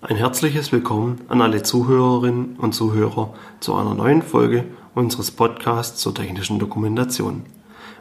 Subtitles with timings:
[0.00, 6.14] Ein herzliches Willkommen an alle Zuhörerinnen und Zuhörer zu einer neuen Folge unseres Podcasts zur
[6.14, 7.42] technischen Dokumentation.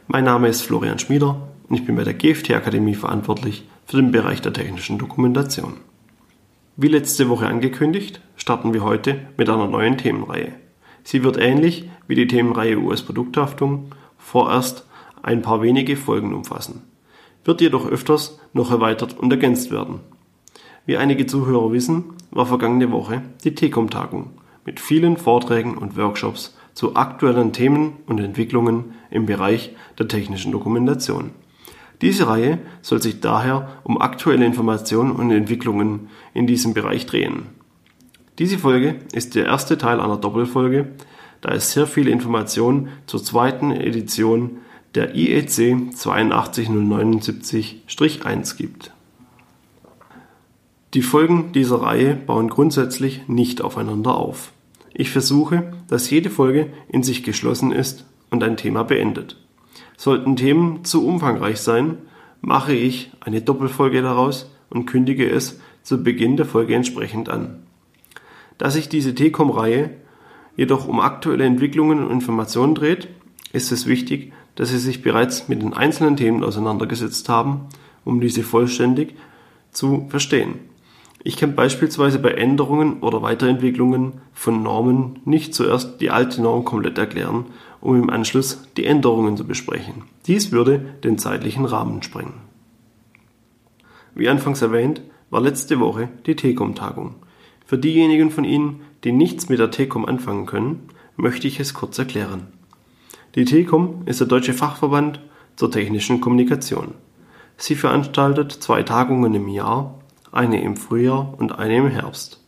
[0.05, 4.11] Mein Name ist Florian Schmieder und ich bin bei der GFT Akademie verantwortlich für den
[4.11, 5.77] Bereich der technischen Dokumentation.
[6.75, 10.53] Wie letzte Woche angekündigt, starten wir heute mit einer neuen Themenreihe.
[11.03, 14.85] Sie wird ähnlich wie die Themenreihe US-Produkthaftung vorerst
[15.23, 16.83] ein paar wenige Folgen umfassen,
[17.43, 20.01] wird jedoch öfters noch erweitert und ergänzt werden.
[20.87, 24.29] Wie einige Zuhörer wissen, war vergangene Woche die TECOM-Tagung
[24.65, 31.31] mit vielen Vorträgen und Workshops zu aktuellen Themen und Entwicklungen im Bereich der technischen Dokumentation.
[32.01, 37.47] Diese Reihe soll sich daher um aktuelle Informationen und Entwicklungen in diesem Bereich drehen.
[38.39, 40.93] Diese Folge ist der erste Teil einer Doppelfolge,
[41.41, 44.59] da es sehr viele Informationen zur zweiten Edition
[44.95, 48.93] der IEC 82079-1 gibt.
[50.97, 54.51] Die Folgen dieser Reihe bauen grundsätzlich nicht aufeinander auf.
[54.95, 59.37] Ich versuche, dass jede Folge in sich geschlossen ist und ein Thema beendet.
[59.95, 61.99] Sollten Themen zu umfangreich sein,
[62.41, 67.59] mache ich eine Doppelfolge daraus und kündige es zu Beginn der Folge entsprechend an.
[68.57, 69.91] Da sich diese TCOM-Reihe
[70.55, 73.07] jedoch um aktuelle Entwicklungen und Informationen dreht,
[73.53, 77.67] ist es wichtig, dass Sie sich bereits mit den einzelnen Themen auseinandergesetzt haben,
[78.03, 79.13] um diese vollständig
[79.71, 80.55] zu verstehen.
[81.27, 86.97] Ich kann beispielsweise bei Änderungen oder Weiterentwicklungen von Normen nicht zuerst die alte Norm komplett
[86.97, 87.47] erklären,
[87.81, 90.03] um im Anschluss die Änderungen zu besprechen.
[90.25, 92.35] Dies würde den zeitlichen Rahmen sprengen.
[94.15, 97.15] Wie anfangs erwähnt, war letzte Woche die TECOM-Tagung.
[97.65, 101.99] Für diejenigen von Ihnen, die nichts mit der TECOM anfangen können, möchte ich es kurz
[101.99, 102.47] erklären.
[103.35, 105.19] Die TECOM ist der deutsche Fachverband
[105.57, 106.93] zur technischen Kommunikation.
[107.57, 109.96] Sie veranstaltet zwei Tagungen im Jahr
[110.31, 112.43] eine im Frühjahr und eine im Herbst.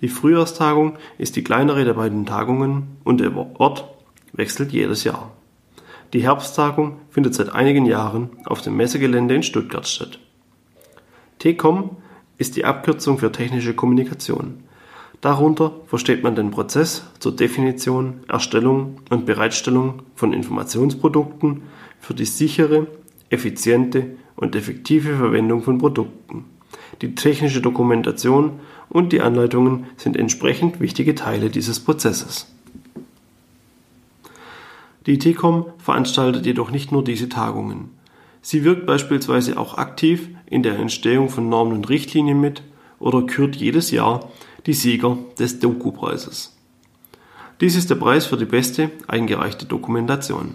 [0.00, 3.84] Die Frühjahrstagung ist die kleinere der beiden Tagungen und der Ort
[4.32, 5.30] wechselt jedes Jahr.
[6.12, 10.18] Die Herbsttagung findet seit einigen Jahren auf dem Messegelände in Stuttgart statt.
[11.38, 11.96] TCOM
[12.36, 14.64] ist die Abkürzung für technische Kommunikation.
[15.22, 21.62] Darunter versteht man den Prozess zur Definition, Erstellung und Bereitstellung von Informationsprodukten
[22.00, 22.88] für die sichere,
[23.30, 26.44] effiziente und effektive Verwendung von Produkten.
[27.02, 32.46] Die technische Dokumentation und die Anleitungen sind entsprechend wichtige Teile dieses Prozesses.
[35.06, 37.90] Die TCOM veranstaltet jedoch nicht nur diese Tagungen.
[38.40, 42.62] Sie wirkt beispielsweise auch aktiv in der Entstehung von Normen und Richtlinien mit
[43.00, 44.30] oder kürt jedes Jahr
[44.66, 46.56] die Sieger des Doku-Preises.
[47.60, 50.54] Dies ist der Preis für die beste eingereichte Dokumentation.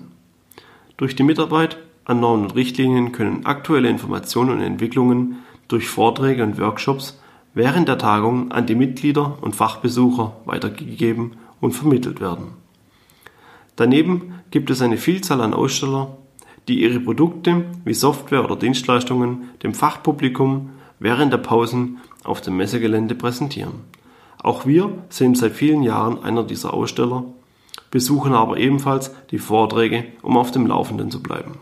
[0.95, 6.59] Durch die Mitarbeit an Normen und Richtlinien können aktuelle Informationen und Entwicklungen durch Vorträge und
[6.59, 7.19] Workshops
[7.53, 12.53] während der Tagung an die Mitglieder und Fachbesucher weitergegeben und vermittelt werden.
[13.75, 16.17] Daneben gibt es eine Vielzahl an Aussteller,
[16.67, 23.15] die ihre Produkte wie Software oder Dienstleistungen dem Fachpublikum während der Pausen auf dem Messegelände
[23.15, 23.73] präsentieren.
[24.41, 27.23] Auch wir sind seit vielen Jahren einer dieser Aussteller,
[27.91, 31.59] besuchen aber ebenfalls die Vorträge, um auf dem Laufenden zu bleiben.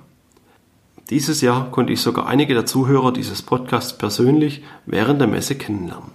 [1.11, 6.09] Dieses Jahr konnte ich sogar einige der Zuhörer dieses Podcasts persönlich während der Messe kennenlernen.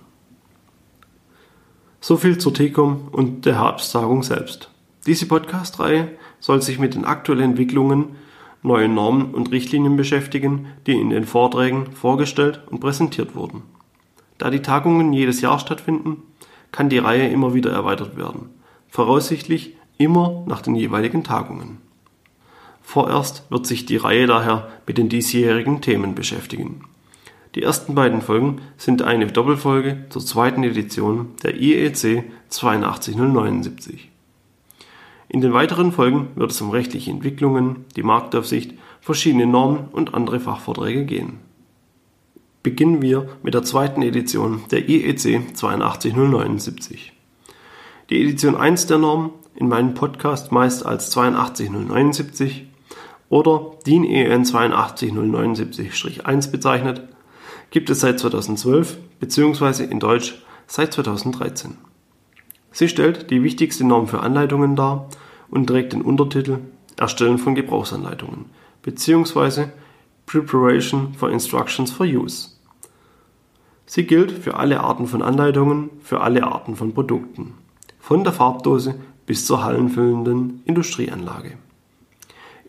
[2.00, 4.68] So viel zur TECOM und der Herbsttagung selbst.
[5.06, 6.08] Diese Podcast-Reihe
[6.40, 8.16] soll sich mit den aktuellen Entwicklungen,
[8.62, 13.62] neuen Normen und Richtlinien beschäftigen, die in den Vorträgen vorgestellt und präsentiert wurden.
[14.38, 16.22] Da die Tagungen jedes Jahr stattfinden,
[16.72, 18.50] kann die Reihe immer wieder erweitert werden.
[18.88, 21.78] Voraussichtlich immer nach den jeweiligen Tagungen.
[22.90, 26.80] Vorerst wird sich die Reihe daher mit den diesjährigen Themen beschäftigen.
[27.54, 34.10] Die ersten beiden Folgen sind eine Doppelfolge zur zweiten Edition der IEC 82079.
[35.28, 40.40] In den weiteren Folgen wird es um rechtliche Entwicklungen, die Marktaufsicht, verschiedene Normen und andere
[40.40, 41.34] Fachvorträge gehen.
[42.64, 47.12] Beginnen wir mit der zweiten Edition der IEC 82079.
[48.10, 52.66] Die Edition 1 der Norm, in meinem Podcast meist als 82079,
[53.30, 57.08] oder DIN EN 82079-1 bezeichnet,
[57.70, 59.84] gibt es seit 2012 bzw.
[59.84, 61.78] in Deutsch seit 2013.
[62.72, 65.08] Sie stellt die wichtigste Norm für Anleitungen dar
[65.48, 66.58] und trägt den Untertitel
[66.98, 68.46] Erstellen von Gebrauchsanleitungen
[68.82, 69.68] bzw.
[70.26, 72.50] Preparation for Instructions for Use.
[73.86, 77.54] Sie gilt für alle Arten von Anleitungen, für alle Arten von Produkten,
[77.98, 78.94] von der Farbdose
[79.26, 81.56] bis zur hallenfüllenden Industrieanlage.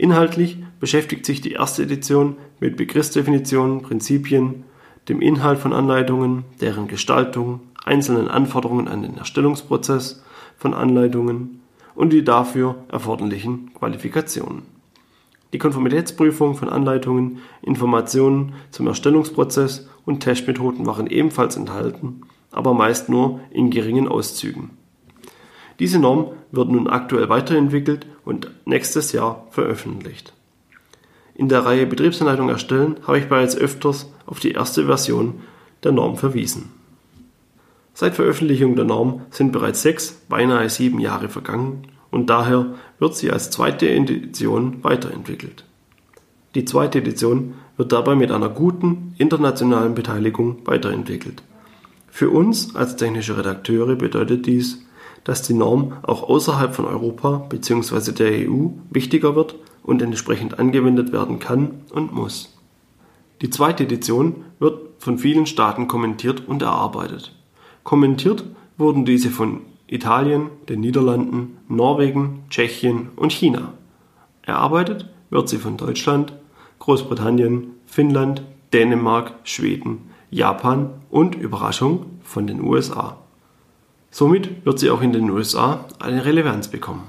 [0.02, 4.64] Inhaltlich beschäftigt sich die erste Edition mit Begriffsdefinitionen, Prinzipien,
[5.08, 10.24] dem Inhalt von Anleitungen, deren Gestaltung, einzelnen Anforderungen an den Erstellungsprozess
[10.58, 11.62] von Anleitungen
[11.94, 14.64] und die dafür erforderlichen Qualifikationen.
[15.54, 23.40] Die Konformitätsprüfung von Anleitungen, Informationen zum Erstellungsprozess und Testmethoden waren ebenfalls enthalten, aber meist nur
[23.52, 24.81] in geringen Auszügen.
[25.82, 30.32] Diese Norm wird nun aktuell weiterentwickelt und nächstes Jahr veröffentlicht.
[31.34, 35.42] In der Reihe Betriebsanleitung erstellen habe ich bereits öfters auf die erste Version
[35.84, 36.70] der Norm verwiesen.
[37.96, 43.32] Seit Veröffentlichung der Norm sind bereits sechs, beinahe sieben Jahre vergangen und daher wird sie
[43.32, 45.66] als zweite Edition weiterentwickelt.
[46.54, 51.42] Die zweite Edition wird dabei mit einer guten internationalen Beteiligung weiterentwickelt.
[52.12, 54.86] Für uns als technische Redakteure bedeutet dies,
[55.24, 58.12] dass die Norm auch außerhalb von Europa bzw.
[58.12, 62.58] der EU wichtiger wird und entsprechend angewendet werden kann und muss.
[63.42, 67.36] Die zweite Edition wird von vielen Staaten kommentiert und erarbeitet.
[67.84, 68.44] Kommentiert
[68.78, 73.74] wurden diese von Italien, den Niederlanden, Norwegen, Tschechien und China.
[74.44, 76.34] Erarbeitet wird sie von Deutschland,
[76.80, 78.44] Großbritannien, Finnland,
[78.74, 83.18] Dänemark, Schweden, Japan und Überraschung von den USA.
[84.12, 87.04] Somit wird sie auch in den USA eine Relevanz bekommen.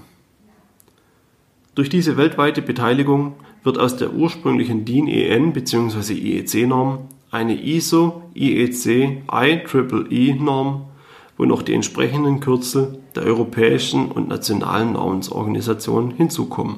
[1.74, 3.34] Durch diese weltweite Beteiligung
[3.64, 6.14] wird aus der ursprünglichen DIN EN bzw.
[6.14, 10.86] IEC-Norm eine ISO IEC IEEE Norm
[11.36, 16.76] wo noch die entsprechenden Kürzel der europäischen und nationalen Normensorganisationen hinzukommen.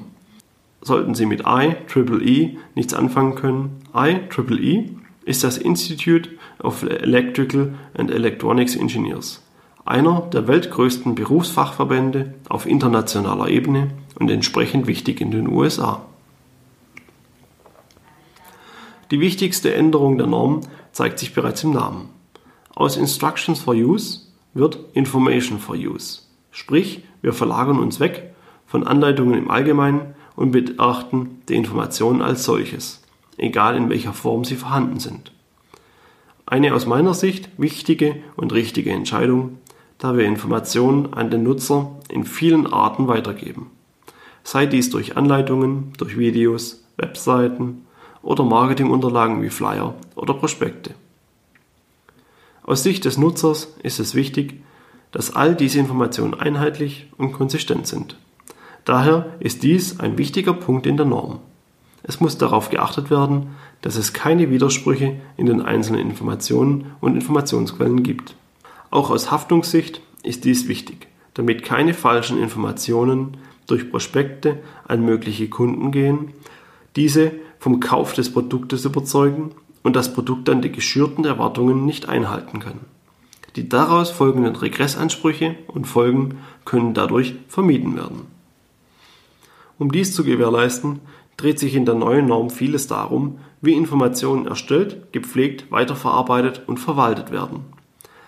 [0.81, 4.89] Sollten Sie mit IEEE nichts anfangen können, IEEE
[5.25, 6.29] ist das Institute
[6.59, 9.43] of Electrical and Electronics Engineers,
[9.85, 16.01] einer der weltgrößten Berufsfachverbände auf internationaler Ebene und entsprechend wichtig in den USA.
[19.11, 20.61] Die wichtigste Änderung der Norm
[20.91, 22.09] zeigt sich bereits im Namen.
[22.73, 24.21] Aus Instructions for Use
[24.55, 26.21] wird Information for Use.
[26.49, 28.33] Sprich, wir verlagern uns weg
[28.65, 33.03] von Anleitungen im Allgemeinen und betrachten die Informationen als solches,
[33.37, 35.31] egal in welcher Form sie vorhanden sind.
[36.47, 39.57] Eine aus meiner Sicht wichtige und richtige Entscheidung,
[39.97, 43.71] da wir Informationen an den Nutzer in vielen Arten weitergeben.
[44.43, 47.85] Sei dies durch Anleitungen, durch Videos, Webseiten
[48.21, 50.93] oder Marketingunterlagen wie Flyer oder Prospekte.
[52.63, 54.61] Aus Sicht des Nutzers ist es wichtig,
[55.11, 58.17] dass all diese Informationen einheitlich und konsistent sind.
[58.85, 61.39] Daher ist dies ein wichtiger Punkt in der Norm.
[62.03, 68.03] Es muss darauf geachtet werden, dass es keine Widersprüche in den einzelnen Informationen und Informationsquellen
[68.03, 68.35] gibt.
[68.95, 73.35] Auch aus Haftungssicht ist dies wichtig, damit keine falschen Informationen
[73.67, 76.31] durch Prospekte an mögliche Kunden gehen,
[76.95, 79.51] diese vom Kauf des Produktes überzeugen
[79.83, 82.79] und das Produkt dann die geschürten Erwartungen nicht einhalten kann.
[83.57, 88.21] Die daraus folgenden Regressansprüche und Folgen können dadurch vermieden werden.
[89.77, 91.01] Um dies zu gewährleisten,
[91.35, 97.33] dreht sich in der neuen Norm vieles darum, wie Informationen erstellt, gepflegt, weiterverarbeitet und verwaltet
[97.33, 97.74] werden.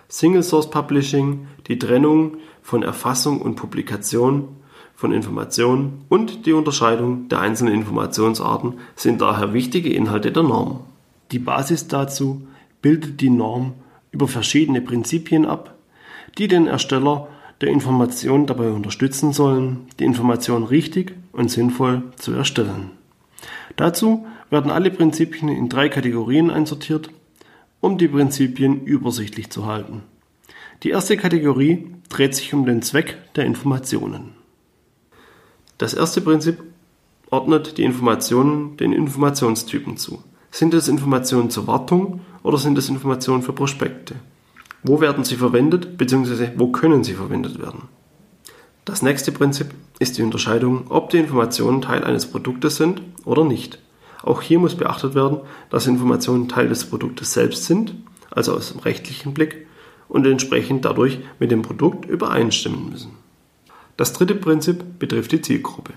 [0.10, 4.48] Single Source Publishing, die Trennung von Erfassung und Publikation
[4.96, 10.80] von Informationen und die Unterscheidung der einzelnen Informationsarten sind daher wichtige Inhalte der Norm.
[11.32, 12.48] Die Basis dazu
[12.82, 13.74] bildet die Norm
[14.12, 15.76] über verschiedene Prinzipien ab,
[16.38, 17.28] die den Ersteller
[17.62, 22.92] der Information dabei unterstützen sollen, die Information richtig und sinnvoll zu erstellen.
[23.76, 27.10] Dazu werden alle Prinzipien in drei Kategorien einsortiert,
[27.82, 30.04] um die Prinzipien übersichtlich zu halten.
[30.84, 34.34] Die erste Kategorie dreht sich um den Zweck der Informationen.
[35.78, 36.60] Das erste Prinzip
[37.30, 40.24] ordnet die Informationen den Informationstypen zu.
[40.52, 44.16] Sind es Informationen zur Wartung oder sind es Informationen für Prospekte?
[44.84, 46.52] Wo werden sie verwendet bzw.
[46.56, 47.90] wo können sie verwendet werden?
[48.86, 49.68] Das nächste Prinzip
[50.00, 53.80] ist die Unterscheidung, ob die Informationen Teil eines Produktes sind oder nicht.
[54.28, 57.96] Auch hier muss beachtet werden, dass Informationen Teil des Produktes selbst sind,
[58.30, 59.66] also aus dem rechtlichen Blick,
[60.10, 63.12] und entsprechend dadurch mit dem Produkt übereinstimmen müssen.
[63.96, 65.94] Das dritte Prinzip betrifft die Zielgruppe.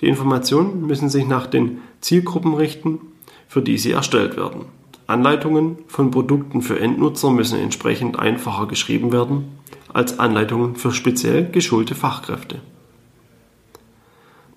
[0.00, 2.98] Die Informationen müssen sich nach den Zielgruppen richten,
[3.46, 4.64] für die sie erstellt werden.
[5.06, 9.44] Anleitungen von Produkten für Endnutzer müssen entsprechend einfacher geschrieben werden
[9.92, 12.60] als Anleitungen für speziell geschulte Fachkräfte.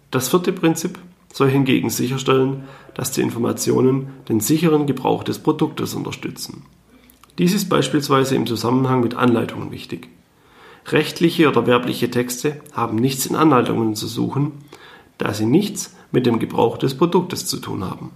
[0.09, 0.99] Das vierte Prinzip
[1.33, 2.63] soll hingegen sicherstellen,
[2.95, 6.63] dass die Informationen den sicheren Gebrauch des Produktes unterstützen.
[7.37, 10.09] Dies ist beispielsweise im Zusammenhang mit Anleitungen wichtig.
[10.87, 14.51] Rechtliche oder werbliche Texte haben nichts in Anleitungen zu suchen,
[15.17, 18.11] da sie nichts mit dem Gebrauch des Produktes zu tun haben.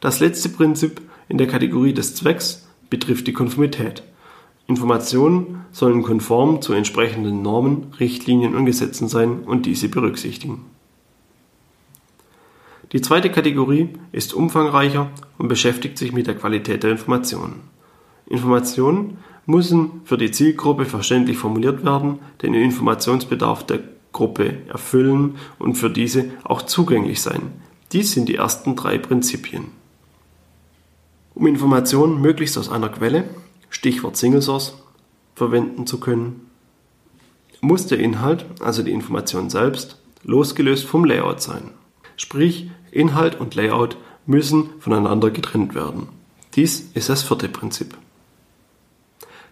[0.00, 4.02] Das letzte Prinzip in der Kategorie des Zwecks betrifft die Konformität.
[4.68, 10.64] Informationen sollen konform zu entsprechenden Normen, Richtlinien und Gesetzen sein und diese berücksichtigen.
[12.96, 17.60] Die zweite Kategorie ist umfangreicher und beschäftigt sich mit der Qualität der Informationen.
[18.24, 23.80] Informationen müssen für die Zielgruppe verständlich formuliert werden, den Informationsbedarf der
[24.12, 27.52] Gruppe erfüllen und für diese auch zugänglich sein.
[27.92, 29.66] Dies sind die ersten drei Prinzipien.
[31.34, 33.24] Um Informationen möglichst aus einer Quelle,
[33.68, 34.74] Stichwort Single Source,
[35.34, 36.48] verwenden zu können,
[37.60, 41.72] muss der Inhalt, also die Information selbst, losgelöst vom Layout sein.
[42.16, 43.96] Sprich, Inhalt und Layout
[44.26, 46.08] müssen voneinander getrennt werden.
[46.54, 47.96] Dies ist das vierte Prinzip.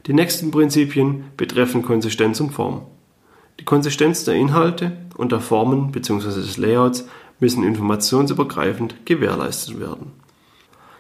[0.07, 2.83] Die nächsten Prinzipien betreffen Konsistenz und Form.
[3.61, 6.29] Die Konsistenz der Inhalte und der Formen bzw.
[6.41, 7.07] des Layouts
[7.41, 10.13] müssen informationsübergreifend gewährleistet werden.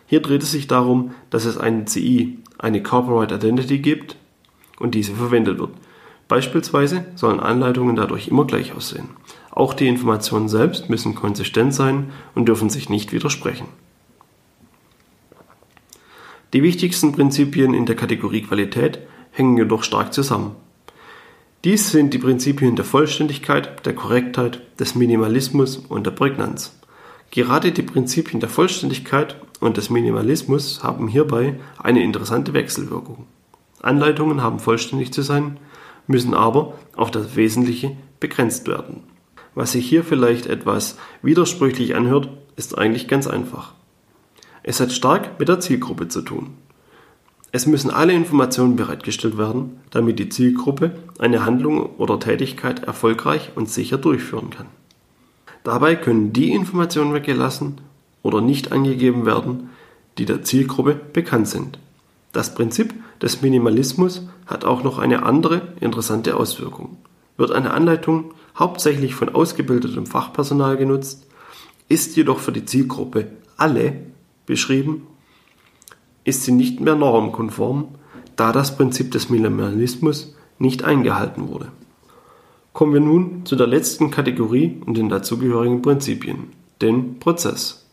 [0.07, 4.17] Hier dreht es sich darum, dass es eine CI, eine Corporate Identity gibt
[4.79, 5.71] und diese verwendet wird.
[6.29, 9.11] Beispielsweise sollen Anleitungen dadurch immer gleich aussehen.
[9.55, 13.69] Auch die Informationen selbst müssen konsistent sein und dürfen sich nicht widersprechen.
[16.53, 18.99] Die wichtigsten Prinzipien in der Kategorie Qualität
[19.31, 20.57] hängen jedoch stark zusammen.
[21.63, 26.77] Dies sind die Prinzipien der Vollständigkeit, der Korrektheit, des Minimalismus und der Prägnanz.
[27.31, 33.27] Gerade die Prinzipien der Vollständigkeit und des Minimalismus haben hierbei eine interessante Wechselwirkung.
[33.83, 35.59] Anleitungen haben vollständig zu sein,
[36.09, 39.14] müssen aber auf das Wesentliche begrenzt werden.
[39.55, 43.73] Was sich hier vielleicht etwas widersprüchlich anhört, ist eigentlich ganz einfach.
[44.63, 46.51] Es hat stark mit der Zielgruppe zu tun.
[47.53, 53.71] Es müssen alle Informationen bereitgestellt werden, damit die Zielgruppe eine Handlung oder Tätigkeit erfolgreich und
[53.71, 54.67] sicher durchführen kann.
[55.63, 57.81] Dabei können die Informationen weggelassen
[58.23, 59.71] oder nicht angegeben werden,
[60.19, 61.79] die der Zielgruppe bekannt sind.
[62.33, 62.93] Das Prinzip
[63.23, 66.97] des Minimalismus hat auch noch eine andere interessante Auswirkung.
[67.37, 71.27] Wird eine Anleitung hauptsächlich von ausgebildetem Fachpersonal genutzt,
[71.89, 73.95] ist jedoch für die Zielgruppe alle
[74.47, 75.07] beschrieben,
[76.25, 77.89] ist sie nicht mehr normkonform,
[78.37, 81.71] da das Prinzip des Minimalismus nicht eingehalten wurde.
[82.73, 86.49] Kommen wir nun zu der letzten Kategorie und den dazugehörigen Prinzipien,
[86.83, 87.87] den Prozess.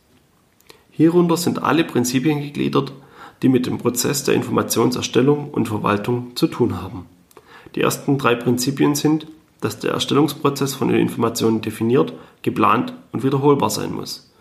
[0.89, 2.93] Hierunter sind alle Prinzipien gegliedert,
[3.41, 7.05] die mit dem Prozess der Informationserstellung und Verwaltung zu tun haben.
[7.75, 9.27] Die ersten drei Prinzipien sind,
[9.61, 14.31] dass der Erstellungsprozess von den Informationen definiert, geplant und wiederholbar sein muss.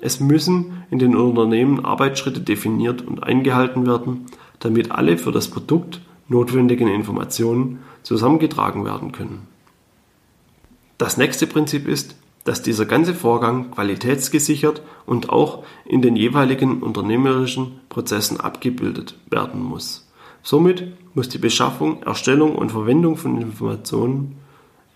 [0.00, 4.26] Es müssen in den Unternehmen Arbeitsschritte definiert und eingehalten werden,
[4.60, 9.46] damit alle für das Produkt notwendigen Informationen zusammengetragen werden können.
[10.98, 17.80] Das nächste Prinzip ist, dass dieser ganze Vorgang qualitätsgesichert und auch in den jeweiligen unternehmerischen
[17.88, 20.08] Prozessen abgebildet werden muss.
[20.42, 24.36] Somit muss die Beschaffung, Erstellung und Verwendung von Informationen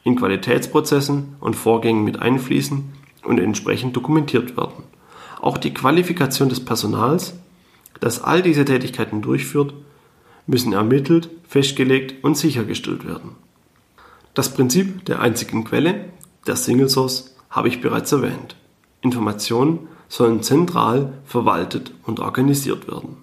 [0.07, 2.93] in Qualitätsprozessen und Vorgängen mit einfließen
[3.25, 4.85] und entsprechend dokumentiert werden.
[5.41, 7.35] Auch die Qualifikation des Personals,
[7.99, 9.75] das all diese Tätigkeiten durchführt,
[10.47, 13.33] müssen ermittelt, festgelegt und sichergestellt werden.
[14.33, 16.05] Das Prinzip der einzigen Quelle,
[16.47, 18.55] der Single Source, habe ich bereits erwähnt.
[19.01, 23.17] Informationen sollen zentral verwaltet und organisiert werden.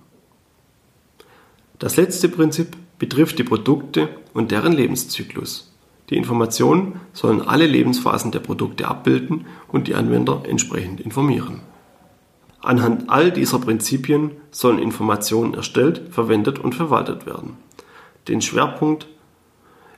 [1.79, 5.72] Das letzte Prinzip betrifft die Produkte und deren Lebenszyklus.
[6.13, 11.61] Die Informationen sollen alle Lebensphasen der Produkte abbilden und die Anwender entsprechend informieren.
[12.61, 17.57] Anhand all dieser Prinzipien sollen Informationen erstellt, verwendet und verwaltet werden.
[18.27, 19.07] Den Schwerpunkt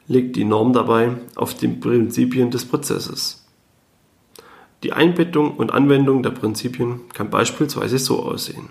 [0.08, 3.46] legt die Norm dabei auf die Prinzipien des Prozesses.
[4.84, 8.70] Die Einbettung und Anwendung der Prinzipien kann beispielsweise so aussehen.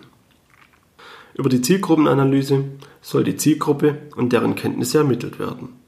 [1.35, 2.65] Über die Zielgruppenanalyse
[3.03, 5.84] soll die Zielgruppe und deren Kenntnisse ermittelt werden.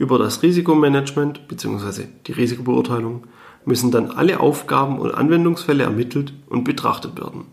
[0.00, 2.04] Über das Risikomanagement bzw.
[2.26, 3.24] die Risikobeurteilung
[3.66, 7.44] müssen dann alle Aufgaben und Anwendungsfälle ermittelt und betrachtet werden.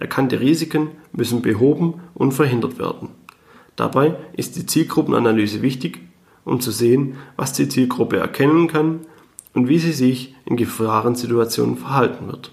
[0.00, 3.10] Erkannte Risiken müssen behoben und verhindert werden.
[3.76, 6.00] Dabei ist die Zielgruppenanalyse wichtig,
[6.44, 9.02] um zu sehen, was die Zielgruppe erkennen kann
[9.54, 12.50] und wie sie sich in Gefahrensituationen verhalten wird.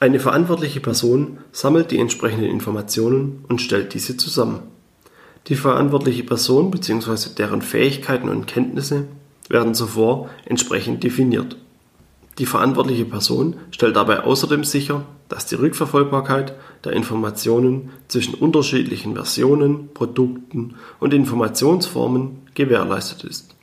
[0.00, 4.58] Eine verantwortliche Person sammelt die entsprechenden Informationen und stellt diese zusammen.
[5.48, 7.30] Die verantwortliche Person bzw.
[7.38, 9.04] deren Fähigkeiten und Kenntnisse
[9.48, 11.56] werden zuvor entsprechend definiert.
[12.38, 19.88] Die verantwortliche Person stellt dabei außerdem sicher, dass die Rückverfolgbarkeit der Informationen zwischen unterschiedlichen Versionen,
[19.94, 23.54] Produkten und Informationsformen gewährleistet ist.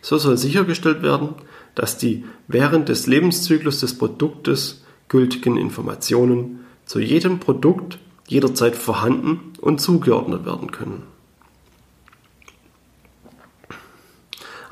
[0.00, 1.30] So soll sichergestellt werden,
[1.74, 9.80] dass die während des Lebenszyklus des Produktes gültigen Informationen zu jedem Produkt jederzeit vorhanden und
[9.80, 11.11] zugeordnet werden können.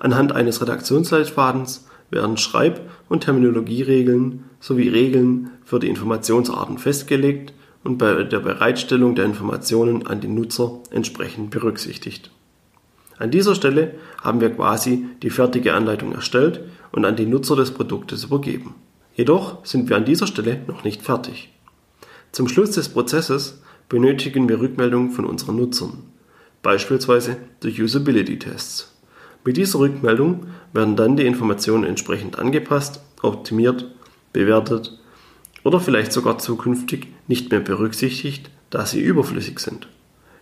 [0.01, 7.53] Anhand eines Redaktionsleitfadens werden Schreib- und Terminologieregeln sowie Regeln für die Informationsarten festgelegt
[7.85, 12.31] und bei der Bereitstellung der Informationen an den Nutzer entsprechend berücksichtigt.
[13.19, 17.71] An dieser Stelle haben wir quasi die fertige Anleitung erstellt und an die Nutzer des
[17.71, 18.75] Produktes übergeben.
[19.15, 21.53] Jedoch sind wir an dieser Stelle noch nicht fertig.
[22.33, 26.05] Zum Schluss des Prozesses benötigen wir Rückmeldung von unseren Nutzern,
[26.63, 29.00] beispielsweise durch Usability-Tests.
[29.45, 33.87] Mit dieser Rückmeldung werden dann die Informationen entsprechend angepasst, optimiert,
[34.33, 34.99] bewertet
[35.65, 39.89] oder vielleicht sogar zukünftig nicht mehr berücksichtigt, da sie überflüssig sind.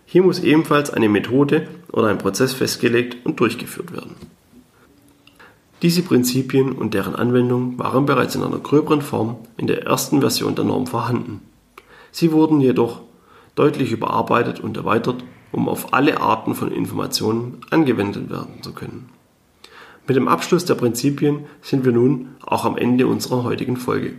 [0.05, 4.15] Hier muss ebenfalls eine Methode oder ein Prozess festgelegt und durchgeführt werden.
[5.81, 10.55] Diese Prinzipien und deren Anwendung waren bereits in einer gröberen Form in der ersten Version
[10.55, 11.41] der Norm vorhanden.
[12.11, 13.01] Sie wurden jedoch
[13.55, 19.09] deutlich überarbeitet und erweitert, um auf alle Arten von Informationen angewendet werden zu können.
[20.07, 24.13] Mit dem Abschluss der Prinzipien sind wir nun auch am Ende unserer heutigen Folge.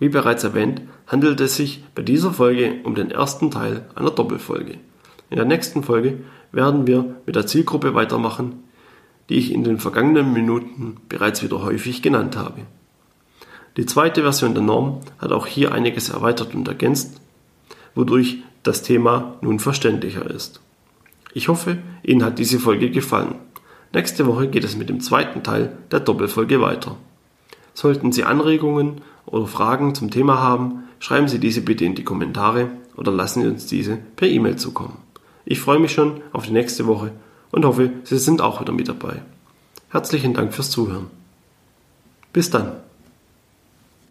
[0.00, 4.78] Wie bereits erwähnt, handelt es sich bei dieser Folge um den ersten Teil einer Doppelfolge.
[5.30, 6.18] In der nächsten Folge
[6.50, 8.64] werden wir mit der Zielgruppe weitermachen,
[9.28, 12.62] die ich in den vergangenen Minuten bereits wieder häufig genannt habe.
[13.76, 17.20] Die zweite Version der Norm hat auch hier einiges erweitert und ergänzt,
[17.94, 20.60] wodurch das Thema nun verständlicher ist.
[21.32, 23.36] Ich hoffe, Ihnen hat diese Folge gefallen.
[23.92, 26.96] Nächste Woche geht es mit dem zweiten Teil der Doppelfolge weiter.
[27.74, 32.70] Sollten Sie Anregungen oder Fragen zum Thema haben, schreiben Sie diese bitte in die Kommentare
[32.96, 34.96] oder lassen Sie uns diese per E-Mail zukommen.
[35.44, 37.12] Ich freue mich schon auf die nächste Woche
[37.50, 39.22] und hoffe, Sie sind auch wieder mit dabei.
[39.90, 41.06] Herzlichen Dank fürs Zuhören.
[42.32, 42.72] Bis dann.